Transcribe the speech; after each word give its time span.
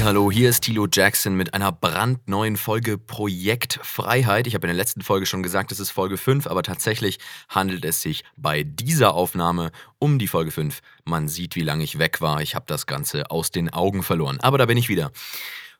Hallo, 0.00 0.32
hier 0.32 0.48
ist 0.48 0.62
Tilo 0.62 0.88
Jackson 0.90 1.34
mit 1.34 1.52
einer 1.52 1.70
brandneuen 1.70 2.56
Folge 2.56 2.96
Projekt 2.96 3.78
Freiheit. 3.82 4.46
Ich 4.46 4.54
habe 4.54 4.66
in 4.66 4.68
der 4.68 4.76
letzten 4.76 5.02
Folge 5.02 5.26
schon 5.26 5.42
gesagt, 5.42 5.70
es 5.70 5.80
ist 5.80 5.90
Folge 5.90 6.16
5, 6.16 6.46
aber 6.46 6.62
tatsächlich 6.62 7.18
handelt 7.48 7.84
es 7.84 8.00
sich 8.00 8.24
bei 8.36 8.62
dieser 8.62 9.12
Aufnahme 9.12 9.70
um 9.98 10.18
die 10.18 10.28
Folge 10.28 10.50
5. 10.50 10.80
Man 11.04 11.28
sieht, 11.28 11.56
wie 11.56 11.62
lange 11.62 11.84
ich 11.84 11.98
weg 11.98 12.22
war. 12.22 12.40
Ich 12.40 12.54
habe 12.54 12.64
das 12.66 12.86
Ganze 12.86 13.30
aus 13.30 13.50
den 13.50 13.70
Augen 13.70 14.02
verloren. 14.02 14.40
Aber 14.40 14.56
da 14.56 14.66
bin 14.66 14.78
ich 14.78 14.88
wieder. 14.88 15.12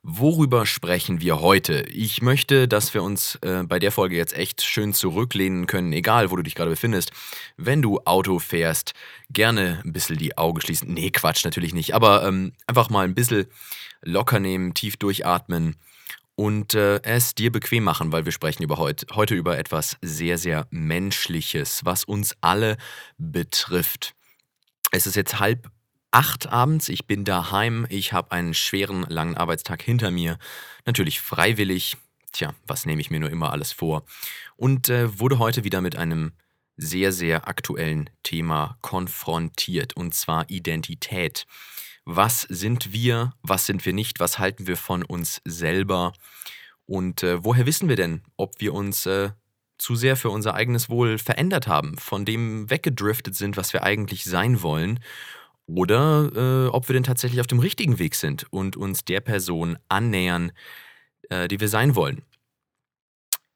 Worüber 0.05 0.67
sprechen 0.67 1.21
wir 1.21 1.41
heute? 1.41 1.83
Ich 1.83 2.23
möchte, 2.23 2.67
dass 2.67 2.93
wir 2.93 3.05
uns 3.05 3.37
äh, 3.37 3.63
bei 3.63 3.79
der 3.79 3.93
Folge 3.93 4.17
jetzt 4.17 4.37
echt 4.37 4.61
schön 4.61 4.93
zurücklehnen 4.93 5.69
können, 5.69 5.93
egal 5.93 6.33
wo 6.33 6.37
du 6.37 6.43
dich 6.43 6.57
gerade 6.57 6.71
befindest. 6.73 7.13
Wenn 7.57 7.83
du 7.83 8.01
Auto 8.01 8.41
fährst, 8.41 8.95
gerne 9.31 9.81
ein 9.85 9.93
bisschen 9.93 10.19
die 10.19 10.37
Augen 10.37 10.61
schließen. 10.61 10.93
Nee, 10.93 11.11
Quatsch, 11.11 11.45
natürlich 11.45 11.73
nicht. 11.73 11.95
Aber 11.95 12.27
ähm, 12.27 12.53
einfach 12.67 12.91
mal 12.91 13.05
ein 13.05 13.15
bisschen 13.15 13.47
locker 14.03 14.41
nehmen, 14.41 14.75
tief 14.75 14.97
durchatmen 14.97 15.77
und 16.35 16.75
äh, 16.75 17.01
es 17.05 17.37
dir 17.37 17.53
bequem 17.53 17.85
machen, 17.85 18.11
weil 18.11 18.25
wir 18.25 18.33
sprechen 18.33 18.65
über 18.65 18.79
heut, 18.79 19.07
heute 19.15 19.37
über 19.37 19.57
etwas 19.57 19.99
sehr, 20.03 20.37
sehr 20.37 20.67
Menschliches, 20.71 21.85
was 21.85 22.03
uns 22.03 22.35
alle 22.41 22.77
betrifft. 23.19 24.15
Es 24.91 25.07
ist 25.07 25.15
jetzt 25.15 25.39
halb 25.39 25.71
acht 26.13 26.47
abends, 26.47 26.89
ich 26.89 27.07
bin 27.07 27.25
daheim, 27.25 27.87
ich 27.89 28.13
habe 28.13 28.31
einen 28.33 28.55
schweren, 28.55 29.05
langen 29.09 29.37
Arbeitstag 29.37 29.83
hinter 29.83 30.11
mir. 30.11 30.39
Natürlich 30.85 31.21
freiwillig. 31.21 31.97
Tja, 32.33 32.55
was 32.67 32.87
nehme 32.87 33.01
ich 33.01 33.11
mir 33.11 33.19
nur 33.19 33.31
immer 33.31 33.51
alles 33.51 33.73
vor? 33.73 34.05
Und 34.57 34.89
äh, 34.89 35.19
wurde 35.19 35.39
heute 35.39 35.65
wieder 35.65 35.81
mit 35.81 35.97
einem 35.97 36.33
sehr, 36.77 37.13
sehr 37.13 37.49
aktuellen 37.49 38.09
Thema 38.23 38.79
konfrontiert, 38.81 39.95
und 39.97 40.15
zwar 40.15 40.49
Identität. 40.49 41.47
Was 42.05 42.43
sind 42.43 42.93
wir, 42.93 43.35
was 43.43 43.67
sind 43.67 43.85
wir 43.85 43.93
nicht, 43.93 44.21
was 44.21 44.39
halten 44.39 44.67
wir 44.67 44.77
von 44.77 45.03
uns 45.03 45.41
selber 45.45 46.13
und 46.87 47.23
äh, 47.23 47.45
woher 47.45 47.67
wissen 47.67 47.89
wir 47.89 47.97
denn, 47.97 48.23
ob 48.37 48.61
wir 48.61 48.75
uns 48.75 49.07
äh, 49.07 49.31
zu 49.79 49.95
sehr 49.95 50.17
für 50.17 50.31
unser 50.31 50.55
eigenes 50.55 50.89
Wohl 50.89 51.19
verändert 51.19 51.67
haben, 51.67 51.97
von 51.99 52.25
dem 52.25 52.71
weggedriftet 52.71 53.37
sind, 53.37 53.57
was 53.57 53.73
wir 53.73 53.83
eigentlich 53.83 54.25
sein 54.25 54.63
wollen 54.63 55.01
oder 55.67 56.31
äh, 56.35 56.69
ob 56.69 56.89
wir 56.89 56.95
denn 56.95 57.05
tatsächlich 57.05 57.41
auf 57.41 57.47
dem 57.47 57.61
richtigen 57.61 57.99
Weg 57.99 58.15
sind 58.15 58.47
und 58.51 58.77
uns 58.77 59.05
der 59.05 59.21
Person 59.21 59.79
annähern, 59.89 60.53
äh, 61.31 61.49
die 61.49 61.61
wir 61.61 61.69
sein 61.69 61.95
wollen. 61.95 62.23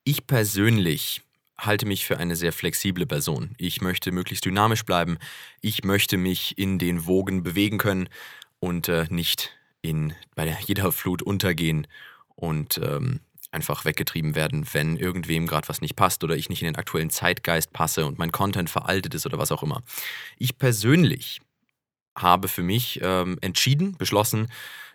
Ich 0.05 0.27
persönlich 0.27 1.23
halte 1.59 1.87
mich 1.87 2.05
für 2.05 2.19
eine 2.19 2.37
sehr 2.37 2.53
flexible 2.53 3.07
Person. 3.07 3.55
Ich 3.59 3.81
möchte 3.81 4.13
möglichst 4.13 4.45
dynamisch 4.45 4.85
bleiben. 4.85 5.19
Ich 5.61 5.85
möchte 5.85 6.17
mich 6.17 6.59
in 6.59 6.79
den 6.79 7.07
Wogen 7.07 7.43
bewegen 7.43 7.79
können 7.79 8.09
und 8.61 8.89
äh, 8.89 9.07
nicht 9.11 9.57
in, 9.83 10.15
bei 10.35 10.57
jeder 10.67 10.93
Flut 10.93 11.23
untergehen 11.23 11.87
und 12.35 12.79
ähm, 12.79 13.21
einfach 13.51 13.85
weggetrieben 13.85 14.35
werden, 14.35 14.67
wenn 14.73 14.97
irgendwem 14.97 15.47
gerade 15.47 15.69
was 15.69 15.81
nicht 15.81 15.97
passt 15.97 16.23
oder 16.25 16.37
ich 16.37 16.49
nicht 16.49 16.63
in 16.63 16.67
den 16.67 16.77
aktuellen 16.77 17.11
Zeitgeist 17.11 17.73
passe 17.73 18.05
und 18.05 18.19
mein 18.19 18.33
Content 18.33 18.69
veraltet 18.69 19.15
ist 19.15 19.25
oder 19.25 19.39
was 19.39 19.53
auch 19.53 19.63
immer. 19.63 19.83
Ich 20.37 20.59
persönlich 20.59 21.41
habe 22.17 22.49
für 22.49 22.63
mich 22.63 23.01
ähm, 23.03 23.39
entschieden, 23.41 23.97
beschlossen, 23.97 24.49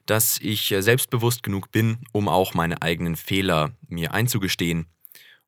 dass 0.06 0.38
ich 0.40 0.72
äh, 0.72 0.82
selbstbewusst 0.82 1.44
genug 1.44 1.72
bin, 1.72 2.00
um 2.12 2.28
auch 2.28 2.54
meine 2.54 2.82
eigenen 2.82 3.16
Fehler 3.16 3.72
mir 3.88 4.14
einzugestehen 4.14 4.88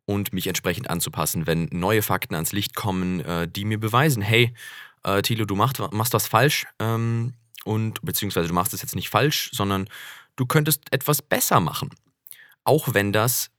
und 0.05 0.33
mich 0.33 0.47
entsprechend 0.47 0.89
anzupassen, 0.89 1.47
wenn 1.47 1.69
neue 1.71 2.01
Fakten 2.01 2.35
ans 2.35 2.51
Licht 2.51 2.75
kommen, 2.75 3.21
äh, 3.21 3.47
die 3.47 3.65
mir 3.65 3.79
beweisen, 3.79 4.21
hey, 4.21 4.53
äh, 5.03 5.21
Thilo, 5.21 5.45
du 5.45 5.55
machst, 5.55 5.81
machst 5.91 6.13
was 6.13 6.27
falsch 6.27 6.65
ähm, 6.79 7.33
und 7.65 8.01
beziehungsweise 8.01 8.47
du 8.47 8.53
machst 8.53 8.73
es 8.73 8.81
jetzt 8.81 8.95
nicht 8.95 9.09
falsch, 9.09 9.49
sondern 9.53 9.87
du 10.35 10.45
könntest 10.45 10.91
etwas 10.91 11.21
besser 11.21 11.59
machen. 11.59 11.89
Auch 12.63 12.93
wenn 12.93 13.11
das 13.11 13.49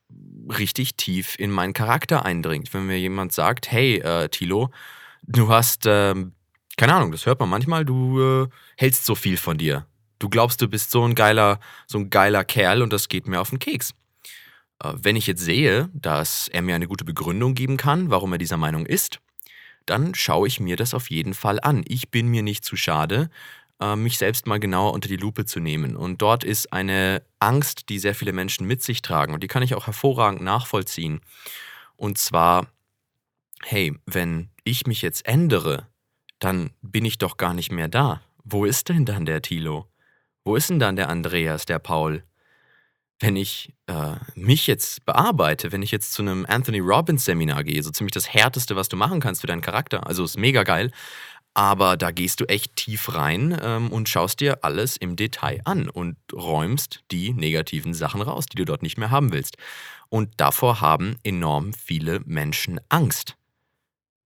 richtig 0.48 0.96
tief 0.96 1.38
in 1.38 1.50
meinen 1.50 1.72
Charakter 1.72 2.24
eindringt. 2.24 2.72
Wenn 2.72 2.86
mir 2.86 2.98
jemand 2.98 3.32
sagt, 3.32 3.70
hey, 3.70 3.98
äh, 3.98 4.28
Thilo, 4.28 4.70
du 5.22 5.48
hast 5.48 5.84
ähm, 5.86 6.32
keine 6.76 6.94
Ahnung, 6.94 7.12
das 7.12 7.26
hört 7.26 7.40
man 7.40 7.48
manchmal, 7.48 7.84
du 7.84 8.20
äh, 8.20 8.48
hältst 8.76 9.06
so 9.06 9.14
viel 9.14 9.36
von 9.36 9.58
dir. 9.58 9.86
Du 10.18 10.28
glaubst, 10.28 10.60
du 10.60 10.68
bist 10.68 10.90
so 10.90 11.04
ein 11.04 11.14
geiler, 11.14 11.60
so 11.86 11.98
ein 11.98 12.10
geiler 12.10 12.44
Kerl 12.44 12.82
und 12.82 12.92
das 12.92 13.08
geht 13.08 13.26
mir 13.26 13.40
auf 13.40 13.50
den 13.50 13.58
Keks. 13.58 13.94
Äh, 14.82 14.92
wenn 14.96 15.16
ich 15.16 15.26
jetzt 15.26 15.42
sehe, 15.42 15.90
dass 15.92 16.48
er 16.48 16.62
mir 16.62 16.74
eine 16.74 16.88
gute 16.88 17.04
Begründung 17.04 17.54
geben 17.54 17.76
kann, 17.76 18.10
warum 18.10 18.32
er 18.32 18.38
dieser 18.38 18.56
Meinung 18.56 18.86
ist, 18.86 19.20
dann 19.86 20.14
schaue 20.14 20.48
ich 20.48 20.60
mir 20.60 20.76
das 20.76 20.94
auf 20.94 21.10
jeden 21.10 21.34
Fall 21.34 21.60
an. 21.60 21.84
Ich 21.86 22.10
bin 22.10 22.28
mir 22.28 22.42
nicht 22.42 22.64
zu 22.64 22.76
schade, 22.76 23.28
äh, 23.80 23.96
mich 23.96 24.18
selbst 24.18 24.46
mal 24.46 24.60
genauer 24.60 24.92
unter 24.92 25.08
die 25.08 25.16
Lupe 25.16 25.44
zu 25.44 25.60
nehmen. 25.60 25.96
Und 25.96 26.22
dort 26.22 26.44
ist 26.44 26.72
eine 26.72 27.22
Angst, 27.38 27.88
die 27.88 27.98
sehr 27.98 28.14
viele 28.14 28.32
Menschen 28.32 28.66
mit 28.66 28.82
sich 28.82 29.02
tragen 29.02 29.34
und 29.34 29.42
die 29.42 29.48
kann 29.48 29.62
ich 29.62 29.74
auch 29.74 29.86
hervorragend 29.86 30.42
nachvollziehen. 30.42 31.20
Und 31.96 32.18
zwar, 32.18 32.66
hey, 33.62 33.94
wenn 34.06 34.48
ich 34.64 34.86
mich 34.86 35.02
jetzt 35.02 35.26
ändere, 35.26 35.86
dann 36.44 36.70
bin 36.82 37.04
ich 37.04 37.18
doch 37.18 37.36
gar 37.36 37.54
nicht 37.54 37.72
mehr 37.72 37.88
da. 37.88 38.20
Wo 38.44 38.64
ist 38.64 38.88
denn 38.88 39.04
dann 39.04 39.24
der 39.24 39.42
Thilo? 39.42 39.88
Wo 40.44 40.56
ist 40.56 40.68
denn 40.68 40.78
dann 40.78 40.96
der 40.96 41.08
Andreas, 41.08 41.64
der 41.64 41.78
Paul? 41.78 42.22
Wenn 43.18 43.36
ich 43.36 43.72
äh, 43.86 44.16
mich 44.34 44.66
jetzt 44.66 45.06
bearbeite, 45.06 45.72
wenn 45.72 45.82
ich 45.82 45.90
jetzt 45.90 46.12
zu 46.12 46.20
einem 46.20 46.44
Anthony 46.46 46.80
Robbins 46.80 47.24
Seminar 47.24 47.64
gehe, 47.64 47.82
so 47.82 47.90
ziemlich 47.90 48.12
das 48.12 48.32
Härteste, 48.32 48.76
was 48.76 48.88
du 48.88 48.96
machen 48.96 49.20
kannst 49.20 49.40
für 49.40 49.46
deinen 49.46 49.62
Charakter, 49.62 50.06
also 50.06 50.24
ist 50.24 50.36
mega 50.36 50.64
geil, 50.64 50.90
aber 51.54 51.96
da 51.96 52.10
gehst 52.10 52.40
du 52.40 52.44
echt 52.46 52.76
tief 52.76 53.14
rein 53.14 53.58
ähm, 53.62 53.90
und 53.90 54.08
schaust 54.08 54.40
dir 54.40 54.64
alles 54.64 54.96
im 54.96 55.16
Detail 55.16 55.60
an 55.64 55.88
und 55.88 56.16
räumst 56.32 57.04
die 57.10 57.32
negativen 57.32 57.94
Sachen 57.94 58.20
raus, 58.20 58.46
die 58.46 58.56
du 58.56 58.64
dort 58.64 58.82
nicht 58.82 58.98
mehr 58.98 59.10
haben 59.10 59.32
willst. 59.32 59.56
Und 60.10 60.32
davor 60.36 60.80
haben 60.80 61.16
enorm 61.22 61.72
viele 61.72 62.20
Menschen 62.26 62.80
Angst. 62.88 63.36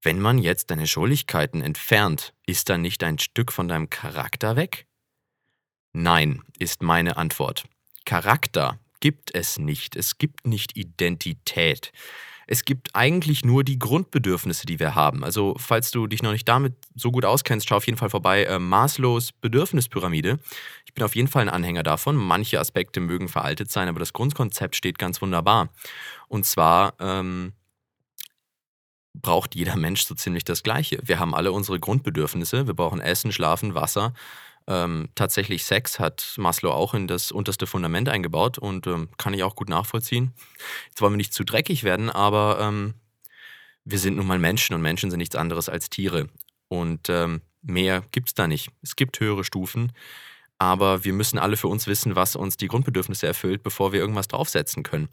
Wenn 0.02 0.20
man 0.20 0.38
jetzt 0.38 0.70
deine 0.70 0.86
Schuldigkeiten 0.86 1.60
entfernt, 1.60 2.32
ist 2.46 2.68
dann 2.68 2.82
nicht 2.82 3.02
ein 3.02 3.18
Stück 3.18 3.52
von 3.52 3.68
deinem 3.68 3.90
Charakter 3.90 4.56
weg? 4.56 4.86
Nein, 5.92 6.42
ist 6.58 6.82
meine 6.82 7.16
Antwort. 7.16 7.64
Charakter 8.04 8.78
gibt 9.00 9.34
es 9.34 9.58
nicht. 9.58 9.96
Es 9.96 10.18
gibt 10.18 10.46
nicht 10.46 10.76
Identität. 10.76 11.92
Es 12.50 12.64
gibt 12.64 12.94
eigentlich 12.94 13.44
nur 13.44 13.62
die 13.62 13.78
Grundbedürfnisse, 13.78 14.64
die 14.64 14.78
wir 14.78 14.94
haben. 14.94 15.22
Also, 15.22 15.54
falls 15.58 15.90
du 15.90 16.06
dich 16.06 16.22
noch 16.22 16.32
nicht 16.32 16.48
damit 16.48 16.74
so 16.94 17.10
gut 17.10 17.26
auskennst, 17.26 17.68
schau 17.68 17.76
auf 17.76 17.86
jeden 17.86 17.98
Fall 17.98 18.08
vorbei. 18.08 18.44
Äh, 18.44 18.58
Maslows 18.58 19.32
Bedürfnispyramide. 19.32 20.38
Ich 20.86 20.94
bin 20.94 21.04
auf 21.04 21.14
jeden 21.14 21.28
Fall 21.28 21.42
ein 21.42 21.48
Anhänger 21.50 21.82
davon. 21.82 22.16
Manche 22.16 22.58
Aspekte 22.58 23.00
mögen 23.00 23.28
veraltet 23.28 23.70
sein, 23.70 23.88
aber 23.88 23.98
das 23.98 24.14
Grundkonzept 24.14 24.76
steht 24.76 24.98
ganz 24.98 25.20
wunderbar. 25.20 25.68
Und 26.28 26.46
zwar 26.46 26.94
ähm, 27.00 27.52
braucht 29.20 29.54
jeder 29.54 29.76
Mensch 29.76 30.04
so 30.04 30.14
ziemlich 30.14 30.44
das 30.44 30.62
Gleiche. 30.62 30.98
Wir 31.02 31.18
haben 31.18 31.34
alle 31.34 31.52
unsere 31.52 31.80
Grundbedürfnisse. 31.80 32.66
Wir 32.66 32.74
brauchen 32.74 33.00
Essen, 33.00 33.32
Schlafen, 33.32 33.74
Wasser. 33.74 34.12
Ähm, 34.66 35.08
tatsächlich 35.14 35.64
Sex 35.64 35.98
hat 35.98 36.34
Maslow 36.36 36.72
auch 36.72 36.92
in 36.92 37.06
das 37.06 37.32
unterste 37.32 37.66
Fundament 37.66 38.08
eingebaut 38.08 38.58
und 38.58 38.86
ähm, 38.86 39.08
kann 39.16 39.32
ich 39.32 39.42
auch 39.42 39.54
gut 39.54 39.70
nachvollziehen. 39.70 40.34
Jetzt 40.88 41.00
wollen 41.00 41.14
wir 41.14 41.18
nicht 41.18 41.32
zu 41.32 41.42
dreckig 41.42 41.84
werden, 41.84 42.10
aber 42.10 42.58
ähm, 42.60 42.94
wir 43.84 43.98
sind 43.98 44.16
nun 44.16 44.26
mal 44.26 44.38
Menschen 44.38 44.74
und 44.74 44.82
Menschen 44.82 45.10
sind 45.10 45.18
nichts 45.18 45.36
anderes 45.36 45.70
als 45.70 45.88
Tiere. 45.88 46.28
Und 46.68 47.08
ähm, 47.08 47.40
mehr 47.62 48.02
gibt 48.12 48.28
es 48.28 48.34
da 48.34 48.46
nicht. 48.46 48.68
Es 48.82 48.94
gibt 48.94 49.18
höhere 49.20 49.42
Stufen, 49.42 49.92
aber 50.58 51.02
wir 51.04 51.14
müssen 51.14 51.38
alle 51.38 51.56
für 51.56 51.68
uns 51.68 51.86
wissen, 51.86 52.14
was 52.14 52.36
uns 52.36 52.58
die 52.58 52.68
Grundbedürfnisse 52.68 53.26
erfüllt, 53.26 53.62
bevor 53.62 53.92
wir 53.92 54.00
irgendwas 54.00 54.28
draufsetzen 54.28 54.82
können. 54.82 55.08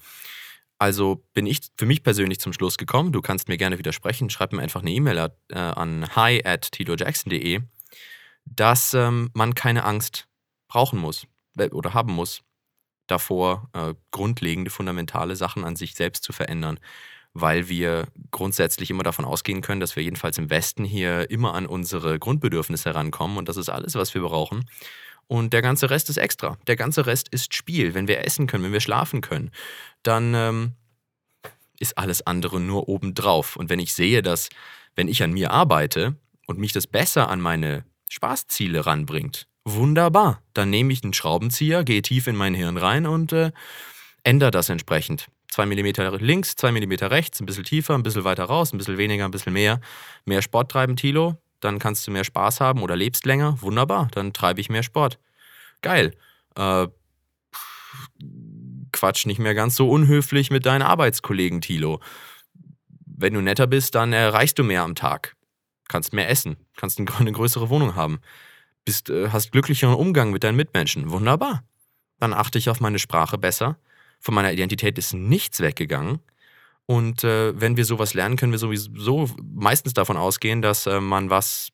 Also 0.77 1.23
bin 1.33 1.45
ich 1.45 1.61
für 1.77 1.85
mich 1.85 2.03
persönlich 2.03 2.39
zum 2.39 2.53
Schluss 2.53 2.77
gekommen. 2.77 3.11
Du 3.11 3.21
kannst 3.21 3.47
mir 3.47 3.57
gerne 3.57 3.77
widersprechen. 3.77 4.29
Schreib 4.29 4.51
mir 4.51 4.61
einfach 4.61 4.81
eine 4.81 4.91
E-Mail 4.91 5.31
äh, 5.49 5.57
an 5.57 6.07
hi 6.15 6.41
at 6.43 6.71
tilojackson.de, 6.71 7.61
dass 8.45 8.93
ähm, 8.93 9.29
man 9.33 9.55
keine 9.55 9.85
Angst 9.85 10.27
brauchen 10.67 10.99
muss 10.99 11.27
äh, 11.57 11.69
oder 11.69 11.93
haben 11.93 12.13
muss, 12.13 12.41
davor 13.07 13.69
äh, 13.73 13.93
grundlegende, 14.11 14.71
fundamentale 14.71 15.35
Sachen 15.35 15.63
an 15.63 15.75
sich 15.75 15.95
selbst 15.95 16.23
zu 16.23 16.33
verändern, 16.33 16.79
weil 17.33 17.69
wir 17.69 18.07
grundsätzlich 18.31 18.89
immer 18.89 19.03
davon 19.03 19.25
ausgehen 19.25 19.61
können, 19.61 19.79
dass 19.79 19.95
wir 19.95 20.03
jedenfalls 20.03 20.37
im 20.37 20.49
Westen 20.49 20.83
hier 20.83 21.29
immer 21.29 21.53
an 21.53 21.65
unsere 21.65 22.19
Grundbedürfnisse 22.19 22.89
herankommen 22.89 23.37
und 23.37 23.47
das 23.47 23.57
ist 23.57 23.69
alles, 23.69 23.95
was 23.95 24.13
wir 24.13 24.21
brauchen. 24.21 24.65
Und 25.27 25.53
der 25.53 25.61
ganze 25.61 25.89
Rest 25.89 26.09
ist 26.09 26.17
extra. 26.17 26.57
Der 26.67 26.75
ganze 26.75 27.05
Rest 27.05 27.29
ist 27.29 27.53
Spiel. 27.55 27.93
Wenn 27.93 28.07
wir 28.07 28.23
essen 28.25 28.47
können, 28.47 28.63
wenn 28.63 28.73
wir 28.73 28.79
schlafen 28.79 29.21
können, 29.21 29.51
dann 30.03 30.33
ähm, 30.35 30.73
ist 31.79 31.97
alles 31.97 32.25
andere 32.25 32.59
nur 32.59 32.87
obendrauf. 32.87 33.55
Und 33.55 33.69
wenn 33.69 33.79
ich 33.79 33.93
sehe, 33.93 34.21
dass, 34.21 34.49
wenn 34.95 35.07
ich 35.07 35.23
an 35.23 35.33
mir 35.33 35.51
arbeite 35.51 36.15
und 36.45 36.59
mich 36.59 36.73
das 36.73 36.87
besser 36.87 37.29
an 37.29 37.41
meine 37.41 37.85
Spaßziele 38.09 38.85
ranbringt, 38.85 39.47
wunderbar. 39.63 40.41
Dann 40.53 40.69
nehme 40.69 40.93
ich 40.93 41.03
einen 41.03 41.13
Schraubenzieher, 41.13 41.83
gehe 41.83 42.03
tief 42.03 42.27
in 42.27 42.35
mein 42.35 42.53
Hirn 42.53 42.77
rein 42.77 43.07
und 43.07 43.33
äh, 43.33 43.51
ändere 44.23 44.51
das 44.51 44.69
entsprechend. 44.69 45.27
Zwei 45.49 45.65
Millimeter 45.65 46.11
links, 46.19 46.55
zwei 46.55 46.71
Millimeter 46.71 47.11
rechts, 47.11 47.39
ein 47.39 47.45
bisschen 47.45 47.63
tiefer, 47.63 47.95
ein 47.95 48.03
bisschen 48.03 48.25
weiter 48.25 48.43
raus, 48.43 48.73
ein 48.73 48.77
bisschen 48.77 48.97
weniger, 48.97 49.25
ein 49.25 49.31
bisschen 49.31 49.53
mehr. 49.53 49.79
Mehr 50.25 50.41
Sport 50.41 50.71
treiben, 50.71 50.95
Tilo, 50.97 51.37
dann 51.59 51.79
kannst 51.79 52.05
du 52.07 52.11
mehr 52.11 52.23
Spaß 52.23 52.61
haben 52.61 52.81
oder 52.81 52.95
lebst 52.95 53.25
länger. 53.25 53.61
Wunderbar, 53.61 54.07
dann 54.11 54.33
treibe 54.33 54.61
ich 54.61 54.69
mehr 54.69 54.83
Sport. 54.83 55.19
Geil. 55.81 56.13
Äh, 56.55 56.87
quatsch 58.91 59.25
nicht 59.25 59.39
mehr 59.39 59.55
ganz 59.55 59.75
so 59.75 59.89
unhöflich 59.89 60.51
mit 60.51 60.65
deinen 60.65 60.81
Arbeitskollegen, 60.81 61.61
Tilo. 61.61 61.99
Wenn 63.05 63.33
du 63.33 63.41
netter 63.41 63.67
bist, 63.67 63.95
dann 63.95 64.13
erreichst 64.13 64.59
du 64.59 64.63
mehr 64.63 64.83
am 64.83 64.95
Tag. 64.95 65.35
Kannst 65.87 66.13
mehr 66.13 66.29
essen, 66.29 66.57
kannst 66.75 66.99
eine 66.99 67.31
größere 67.31 67.69
Wohnung 67.69 67.95
haben, 67.95 68.19
bist, 68.85 69.09
äh, 69.09 69.29
hast 69.29 69.51
glücklicheren 69.51 69.95
Umgang 69.95 70.31
mit 70.31 70.43
deinen 70.43 70.55
Mitmenschen. 70.55 71.11
Wunderbar. 71.11 71.63
Dann 72.19 72.33
achte 72.33 72.57
ich 72.57 72.69
auf 72.69 72.79
meine 72.79 72.99
Sprache 72.99 73.37
besser. 73.37 73.77
Von 74.19 74.33
meiner 74.33 74.53
Identität 74.53 74.97
ist 74.97 75.13
nichts 75.13 75.59
weggegangen. 75.59 76.19
Und 76.87 77.23
äh, 77.23 77.59
wenn 77.59 77.77
wir 77.77 77.85
sowas 77.85 78.13
lernen, 78.13 78.37
können 78.37 78.51
wir 78.51 78.59
sowieso 78.59 79.29
meistens 79.41 79.93
davon 79.93 80.17
ausgehen, 80.17 80.61
dass 80.61 80.85
äh, 80.85 80.99
man 80.99 81.29
was 81.29 81.69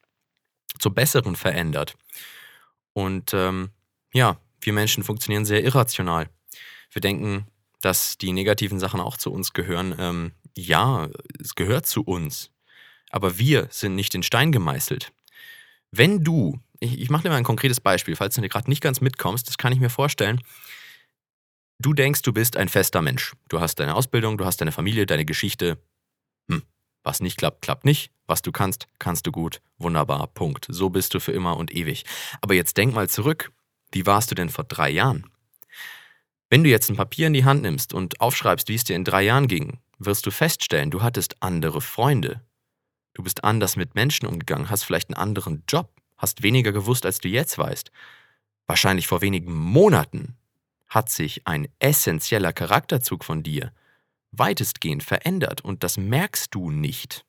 zur 0.78 0.94
Besseren 0.94 1.36
verändert. 1.36 1.96
Und 2.94 3.34
ähm, 3.34 3.70
ja, 4.12 4.38
wir 4.60 4.72
Menschen 4.72 5.04
funktionieren 5.04 5.44
sehr 5.44 5.62
irrational. 5.64 6.28
Wir 6.90 7.00
denken, 7.00 7.46
dass 7.80 8.16
die 8.16 8.32
negativen 8.32 8.78
Sachen 8.78 9.00
auch 9.00 9.16
zu 9.16 9.32
uns 9.32 9.52
gehören. 9.52 9.94
Ähm, 9.98 10.32
ja, 10.56 11.08
es 11.40 11.54
gehört 11.54 11.86
zu 11.86 12.02
uns. 12.02 12.50
Aber 13.10 13.38
wir 13.38 13.68
sind 13.70 13.94
nicht 13.94 14.14
in 14.14 14.22
Stein 14.22 14.52
gemeißelt. 14.52 15.12
Wenn 15.90 16.24
du, 16.24 16.58
ich, 16.80 16.98
ich 17.00 17.10
mache 17.10 17.24
dir 17.24 17.28
mal 17.28 17.36
ein 17.36 17.44
konkretes 17.44 17.80
Beispiel, 17.80 18.16
falls 18.16 18.34
du 18.34 18.48
gerade 18.48 18.70
nicht 18.70 18.82
ganz 18.82 19.00
mitkommst, 19.00 19.48
das 19.48 19.58
kann 19.58 19.72
ich 19.72 19.80
mir 19.80 19.90
vorstellen. 19.90 20.40
Du 21.82 21.94
denkst, 21.94 22.22
du 22.22 22.32
bist 22.32 22.56
ein 22.56 22.68
fester 22.68 23.02
Mensch. 23.02 23.34
Du 23.48 23.58
hast 23.58 23.80
deine 23.80 23.96
Ausbildung, 23.96 24.38
du 24.38 24.44
hast 24.44 24.60
deine 24.60 24.70
Familie, 24.70 25.04
deine 25.04 25.24
Geschichte. 25.24 25.82
Hm, 26.48 26.62
was 27.02 27.18
nicht 27.18 27.36
klappt, 27.36 27.62
klappt 27.62 27.84
nicht. 27.84 28.12
Was 28.28 28.40
du 28.40 28.52
kannst, 28.52 28.86
kannst 29.00 29.26
du 29.26 29.32
gut. 29.32 29.60
Wunderbar, 29.78 30.28
Punkt. 30.28 30.66
So 30.68 30.90
bist 30.90 31.12
du 31.12 31.18
für 31.18 31.32
immer 31.32 31.56
und 31.56 31.74
ewig. 31.74 32.04
Aber 32.40 32.54
jetzt 32.54 32.76
denk 32.76 32.94
mal 32.94 33.10
zurück. 33.10 33.50
Wie 33.90 34.06
warst 34.06 34.30
du 34.30 34.36
denn 34.36 34.48
vor 34.48 34.62
drei 34.62 34.90
Jahren? 34.90 35.28
Wenn 36.50 36.62
du 36.62 36.70
jetzt 36.70 36.88
ein 36.88 36.94
Papier 36.94 37.26
in 37.26 37.32
die 37.32 37.44
Hand 37.44 37.62
nimmst 37.62 37.92
und 37.92 38.20
aufschreibst, 38.20 38.68
wie 38.68 38.76
es 38.76 38.84
dir 38.84 38.94
in 38.94 39.02
drei 39.02 39.24
Jahren 39.24 39.48
ging, 39.48 39.80
wirst 39.98 40.24
du 40.24 40.30
feststellen, 40.30 40.92
du 40.92 41.02
hattest 41.02 41.42
andere 41.42 41.80
Freunde. 41.80 42.42
Du 43.12 43.24
bist 43.24 43.42
anders 43.42 43.74
mit 43.74 43.96
Menschen 43.96 44.28
umgegangen, 44.28 44.70
hast 44.70 44.84
vielleicht 44.84 45.08
einen 45.08 45.20
anderen 45.20 45.64
Job, 45.66 45.90
hast 46.16 46.44
weniger 46.44 46.70
gewusst, 46.70 47.04
als 47.06 47.18
du 47.18 47.26
jetzt 47.26 47.58
weißt. 47.58 47.90
Wahrscheinlich 48.68 49.08
vor 49.08 49.20
wenigen 49.20 49.52
Monaten 49.52 50.36
hat 50.94 51.08
sich 51.08 51.46
ein 51.46 51.68
essentieller 51.78 52.52
Charakterzug 52.52 53.24
von 53.24 53.42
dir 53.42 53.72
weitestgehend 54.30 55.02
verändert 55.02 55.60
und 55.60 55.84
das 55.84 55.96
merkst 55.96 56.54
du 56.54 56.70
nicht. 56.70 57.24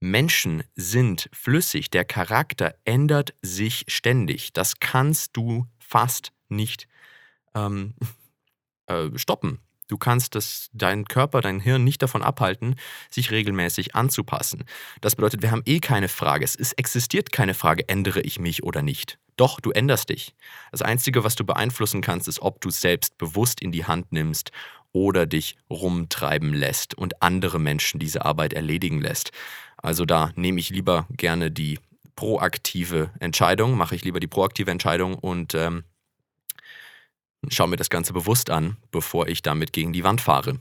Menschen 0.00 0.62
sind 0.74 1.28
flüssig, 1.32 1.90
der 1.90 2.04
Charakter 2.04 2.74
ändert 2.84 3.34
sich 3.42 3.84
ständig. 3.88 4.52
Das 4.52 4.80
kannst 4.80 5.36
du 5.36 5.66
fast 5.78 6.32
nicht 6.48 6.88
ähm, 7.54 7.94
äh, 8.86 9.10
stoppen. 9.16 9.60
Du 9.90 9.98
kannst 9.98 10.36
das, 10.36 10.70
deinen 10.72 11.04
Körper, 11.06 11.40
dein 11.40 11.58
Hirn 11.58 11.82
nicht 11.82 12.00
davon 12.00 12.22
abhalten, 12.22 12.76
sich 13.10 13.32
regelmäßig 13.32 13.96
anzupassen. 13.96 14.64
Das 15.00 15.16
bedeutet, 15.16 15.42
wir 15.42 15.50
haben 15.50 15.64
eh 15.66 15.80
keine 15.80 16.08
Frage. 16.08 16.44
Es 16.44 16.72
existiert 16.72 17.32
keine 17.32 17.54
Frage, 17.54 17.88
ändere 17.88 18.20
ich 18.20 18.38
mich 18.38 18.62
oder 18.62 18.82
nicht. 18.82 19.18
Doch, 19.36 19.58
du 19.58 19.72
änderst 19.72 20.10
dich. 20.10 20.36
Das 20.70 20.82
Einzige, 20.82 21.24
was 21.24 21.34
du 21.34 21.44
beeinflussen 21.44 22.02
kannst, 22.02 22.28
ist, 22.28 22.40
ob 22.40 22.60
du 22.60 22.68
es 22.68 22.80
selbst 22.80 23.18
bewusst 23.18 23.60
in 23.60 23.72
die 23.72 23.84
Hand 23.84 24.12
nimmst 24.12 24.52
oder 24.92 25.26
dich 25.26 25.56
rumtreiben 25.68 26.54
lässt 26.54 26.94
und 26.94 27.20
andere 27.20 27.58
Menschen 27.58 27.98
diese 27.98 28.24
Arbeit 28.24 28.52
erledigen 28.52 29.00
lässt. 29.00 29.32
Also 29.76 30.04
da 30.04 30.30
nehme 30.36 30.60
ich 30.60 30.70
lieber 30.70 31.08
gerne 31.10 31.50
die 31.50 31.80
proaktive 32.14 33.10
Entscheidung, 33.18 33.76
mache 33.76 33.96
ich 33.96 34.04
lieber 34.04 34.20
die 34.20 34.28
proaktive 34.28 34.70
Entscheidung 34.70 35.14
und 35.14 35.54
ähm, 35.54 35.82
schaue 37.48 37.68
mir 37.68 37.76
das 37.76 37.90
Ganze 37.90 38.12
bewusst 38.12 38.50
an, 38.50 38.76
bevor 38.90 39.28
ich 39.28 39.42
damit 39.42 39.72
gegen 39.72 39.92
die 39.92 40.04
Wand 40.04 40.20
fahre. 40.20 40.60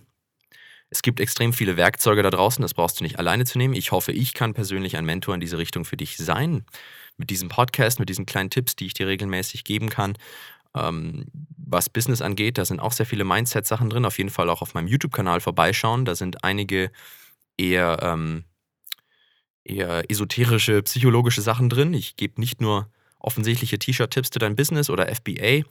Es 0.89 1.01
gibt 1.01 1.19
extrem 1.19 1.53
viele 1.53 1.77
Werkzeuge 1.77 2.23
da 2.23 2.31
draußen, 2.31 2.61
das 2.61 2.73
brauchst 2.73 2.99
du 2.99 3.03
nicht 3.03 3.19
alleine 3.19 3.45
zu 3.45 3.57
nehmen. 3.57 3.75
Ich 3.75 3.91
hoffe, 3.91 4.11
ich 4.11 4.33
kann 4.33 4.53
persönlich 4.53 4.97
ein 4.97 5.05
Mentor 5.05 5.35
in 5.35 5.41
diese 5.41 5.57
Richtung 5.57 5.85
für 5.85 5.97
dich 5.97 6.17
sein. 6.17 6.65
Mit 7.17 7.29
diesem 7.29 7.49
Podcast, 7.49 7.99
mit 7.99 8.09
diesen 8.09 8.25
kleinen 8.25 8.49
Tipps, 8.49 8.75
die 8.75 8.87
ich 8.87 8.93
dir 8.93 9.07
regelmäßig 9.07 9.65
geben 9.65 9.89
kann. 9.89 10.17
Ähm, 10.75 11.25
was 11.57 11.89
Business 11.89 12.21
angeht, 12.21 12.57
da 12.57 12.65
sind 12.65 12.79
auch 12.79 12.93
sehr 12.93 13.05
viele 13.05 13.23
Mindset-Sachen 13.23 13.89
drin. 13.89 14.05
Auf 14.05 14.17
jeden 14.17 14.29
Fall 14.29 14.49
auch 14.49 14.61
auf 14.61 14.73
meinem 14.73 14.87
YouTube-Kanal 14.87 15.41
vorbeischauen. 15.41 16.05
Da 16.05 16.15
sind 16.15 16.43
einige 16.43 16.91
eher 17.57 17.99
ähm, 18.01 18.45
eher 19.63 20.09
esoterische, 20.09 20.81
psychologische 20.83 21.41
Sachen 21.41 21.69
drin. 21.69 21.93
Ich 21.93 22.15
gebe 22.15 22.39
nicht 22.39 22.61
nur 22.61 22.89
offensichtliche 23.19 23.79
T-Shirt-Tipps 23.79 24.29
zu 24.29 24.39
deinem 24.39 24.55
Business 24.55 24.89
oder 24.89 25.13
FBA 25.13 25.63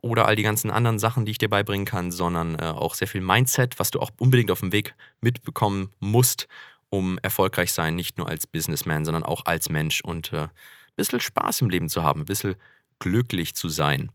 oder 0.00 0.26
all 0.26 0.36
die 0.36 0.42
ganzen 0.42 0.70
anderen 0.70 0.98
Sachen, 0.98 1.24
die 1.24 1.32
ich 1.32 1.38
dir 1.38 1.48
beibringen 1.48 1.86
kann, 1.86 2.10
sondern 2.10 2.56
äh, 2.58 2.64
auch 2.64 2.94
sehr 2.94 3.08
viel 3.08 3.20
Mindset, 3.20 3.78
was 3.78 3.90
du 3.90 4.00
auch 4.00 4.10
unbedingt 4.18 4.50
auf 4.50 4.60
dem 4.60 4.72
Weg 4.72 4.94
mitbekommen 5.20 5.90
musst, 6.00 6.48
um 6.90 7.18
erfolgreich 7.22 7.72
sein, 7.72 7.94
nicht 7.94 8.18
nur 8.18 8.28
als 8.28 8.46
Businessman, 8.46 9.04
sondern 9.04 9.24
auch 9.24 9.44
als 9.46 9.68
Mensch 9.68 10.00
und 10.00 10.32
äh, 10.32 10.42
ein 10.42 10.50
bisschen 10.96 11.20
Spaß 11.20 11.62
im 11.62 11.70
Leben 11.70 11.88
zu 11.88 12.02
haben, 12.02 12.22
ein 12.22 12.26
bisschen 12.26 12.56
glücklich 12.98 13.54
zu 13.54 13.68
sein. 13.68 14.10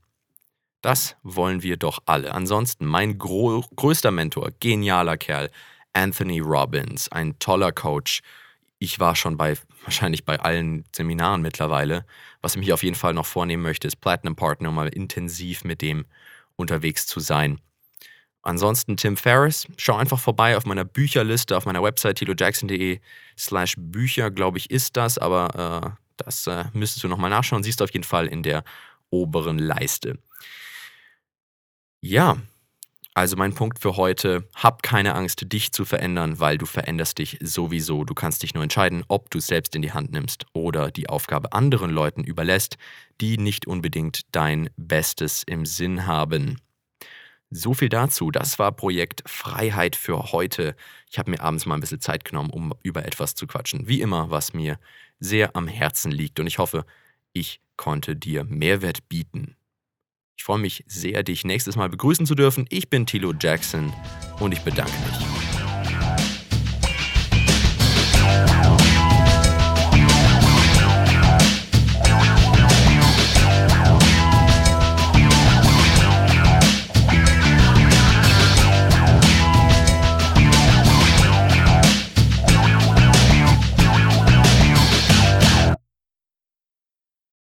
Das 0.81 1.15
wollen 1.23 1.63
wir 1.63 1.77
doch 1.77 1.99
alle. 2.05 2.33
Ansonsten 2.33 2.85
mein 2.85 3.17
größter 3.17 4.11
Mentor, 4.11 4.51
genialer 4.59 5.17
Kerl, 5.17 5.49
Anthony 5.93 6.39
Robbins, 6.39 7.09
ein 7.09 7.37
toller 7.39 7.71
Coach, 7.71 8.21
ich 8.83 8.99
war 8.99 9.15
schon 9.15 9.37
bei 9.37 9.55
wahrscheinlich 9.83 10.25
bei 10.25 10.39
allen 10.39 10.83
Seminaren 10.93 11.41
mittlerweile. 11.41 12.05
Was 12.41 12.55
ich 12.55 12.59
mich 12.59 12.73
auf 12.73 12.83
jeden 12.83 12.95
Fall 12.95 13.13
noch 13.13 13.25
vornehmen 13.25 13.63
möchte, 13.63 13.87
ist 13.87 13.95
Platinum 14.01 14.35
Partner, 14.35 14.69
um 14.69 14.75
mal 14.75 14.89
intensiv 14.89 15.63
mit 15.63 15.81
dem 15.81 16.05
unterwegs 16.57 17.07
zu 17.07 17.21
sein. 17.21 17.61
Ansonsten 18.41 18.97
Tim 18.97 19.15
Ferriss, 19.15 19.67
schau 19.77 19.95
einfach 19.95 20.19
vorbei 20.19 20.57
auf 20.57 20.65
meiner 20.65 20.83
Bücherliste 20.83 21.55
auf 21.55 21.65
meiner 21.65 21.81
Website 21.81 22.17
tilojackson.de 22.17 22.99
slash 23.37 23.75
Bücher, 23.77 24.31
glaube 24.31 24.57
ich, 24.57 24.69
ist 24.69 24.97
das, 24.97 25.17
aber 25.17 25.95
äh, 25.95 26.03
das 26.17 26.45
äh, 26.47 26.65
müsstest 26.73 27.05
du 27.05 27.07
nochmal 27.07 27.29
nachschauen, 27.29 27.63
siehst 27.63 27.79
du 27.79 27.85
auf 27.85 27.93
jeden 27.93 28.03
Fall 28.03 28.27
in 28.27 28.43
der 28.43 28.65
oberen 29.09 29.59
Leiste. 29.59 30.19
Ja, 32.01 32.37
also 33.15 33.35
mein 33.35 33.53
Punkt 33.53 33.79
für 33.79 33.95
heute, 33.95 34.47
hab 34.55 34.81
keine 34.81 35.13
Angst, 35.13 35.51
dich 35.53 35.71
zu 35.71 35.85
verändern, 35.85 36.39
weil 36.39 36.57
du 36.57 36.65
veränderst 36.65 37.19
dich 37.19 37.37
sowieso. 37.41 38.05
Du 38.05 38.15
kannst 38.15 38.41
dich 38.41 38.55
nur 38.55 38.63
entscheiden, 38.63 39.03
ob 39.07 39.29
du 39.29 39.37
es 39.37 39.47
selbst 39.47 39.75
in 39.75 39.83
die 39.83 39.91
Hand 39.91 40.11
nimmst 40.11 40.45
oder 40.53 40.89
die 40.89 41.09
Aufgabe 41.09 41.53
anderen 41.53 41.91
Leuten 41.91 42.23
überlässt, 42.23 42.77
die 43.21 43.37
nicht 43.37 43.67
unbedingt 43.67 44.21
dein 44.31 44.69
Bestes 44.77 45.43
im 45.43 45.65
Sinn 45.65 46.07
haben. 46.07 46.59
So 47.51 47.75
viel 47.75 47.89
dazu. 47.89 48.31
Das 48.31 48.57
war 48.57 48.71
Projekt 48.71 49.21
Freiheit 49.27 49.95
für 49.95 50.31
heute. 50.31 50.75
Ich 51.11 51.19
habe 51.19 51.29
mir 51.29 51.39
abends 51.39 51.67
mal 51.67 51.75
ein 51.75 51.81
bisschen 51.81 52.01
Zeit 52.01 52.25
genommen, 52.25 52.49
um 52.49 52.73
über 52.81 53.05
etwas 53.05 53.35
zu 53.35 53.45
quatschen. 53.45 53.87
Wie 53.87 54.01
immer, 54.01 54.31
was 54.31 54.53
mir 54.53 54.79
sehr 55.19 55.55
am 55.55 55.67
Herzen 55.67 56.11
liegt. 56.11 56.39
Und 56.39 56.47
ich 56.47 56.57
hoffe, 56.57 56.83
ich 57.31 57.61
konnte 57.77 58.15
dir 58.15 58.43
Mehrwert 58.43 59.07
bieten. 59.07 59.55
Ich 60.35 60.43
freue 60.43 60.59
mich 60.59 60.83
sehr, 60.87 61.23
dich 61.23 61.45
nächstes 61.45 61.75
Mal 61.75 61.89
begrüßen 61.89 62.25
zu 62.25 62.35
dürfen. 62.35 62.65
Ich 62.69 62.89
bin 62.89 63.05
Tilo 63.05 63.33
Jackson 63.39 63.93
und 64.39 64.51
ich 64.51 64.61
bedanke 64.61 64.91
mich. 64.91 65.32